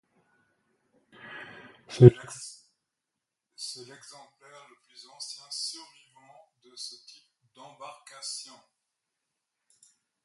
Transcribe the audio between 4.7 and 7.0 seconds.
plus ancien survivant de ce